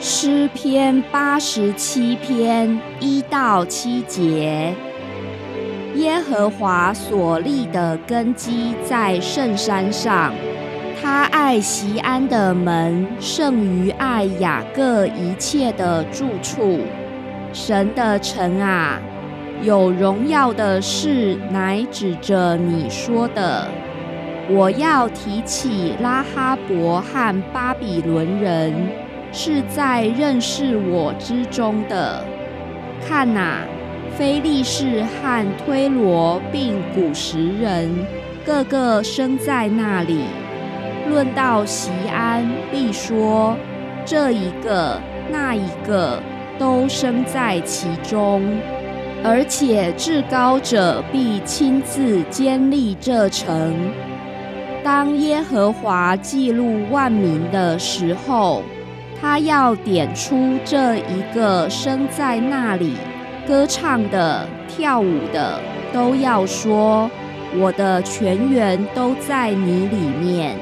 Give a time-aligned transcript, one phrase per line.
[0.00, 4.72] 诗篇八十七篇一到七节。
[5.96, 10.32] 耶和华所立的根基在圣山上，
[11.02, 16.78] 他爱西安的门胜于爱雅各一切的住处。
[17.52, 19.00] 神的城啊，
[19.62, 23.66] 有荣耀的事乃指着你说的。
[24.48, 28.72] 我要提起拉哈伯和巴比伦人，
[29.32, 32.24] 是在认识我之中的。
[33.06, 33.64] 看哪，
[34.16, 37.90] 非利士和推罗并古时人，
[38.44, 40.20] 个个生在那里。
[41.08, 43.56] 论到席安，必说
[44.04, 45.00] 这一个
[45.30, 46.20] 那一个。
[46.58, 48.42] 都生在其中，
[49.22, 53.72] 而且至高者必亲自坚立这城。
[54.82, 58.64] 当耶和华记录万民的时候，
[59.20, 62.94] 他要点出这一个生在那里
[63.46, 65.60] 歌唱的、跳舞的，
[65.92, 67.10] 都要说
[67.58, 70.56] ：“我的全员都在你里面。”